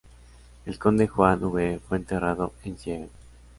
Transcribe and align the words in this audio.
El 0.65 0.79
conde 0.79 1.07
Juan 1.07 1.43
V 1.43 1.79
fue 1.87 1.97
enterrado 1.97 2.53
en 2.63 2.75
Siegen. 2.75 3.09